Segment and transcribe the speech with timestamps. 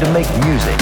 [0.00, 0.81] going to make music.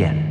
[0.00, 0.29] Yeah.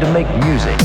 [0.00, 0.81] to make music.